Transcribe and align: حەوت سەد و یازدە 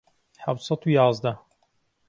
حەوت 0.43 0.59
سەد 0.67 0.81
و 0.85 0.89
یازدە 0.97 1.31